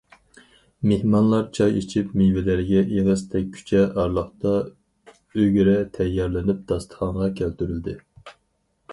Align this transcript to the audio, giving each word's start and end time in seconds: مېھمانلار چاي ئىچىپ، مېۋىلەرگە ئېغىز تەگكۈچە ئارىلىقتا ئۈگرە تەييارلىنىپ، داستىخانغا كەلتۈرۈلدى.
مېھمانلار 0.91 1.41
چاي 1.57 1.75
ئىچىپ، 1.81 2.13
مېۋىلەرگە 2.21 2.79
ئېغىز 2.95 3.23
تەگكۈچە 3.33 3.83
ئارىلىقتا 3.87 4.53
ئۈگرە 5.43 5.75
تەييارلىنىپ، 5.99 6.63
داستىخانغا 6.73 7.29
كەلتۈرۈلدى. 7.41 7.95